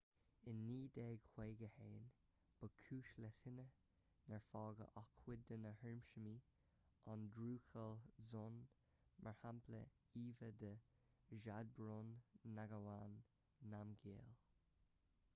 [0.49, 2.05] in 1951
[2.61, 3.65] ba chúis le tine
[4.31, 6.33] nár fágadh ach cuid de na hiarsmaí
[7.13, 7.95] an drukgyal
[8.31, 8.59] dzong
[9.27, 9.83] mar shampla
[10.23, 10.73] íomhá de
[11.45, 12.11] zhabdrung
[12.57, 13.23] ngawang
[13.75, 14.35] namgyal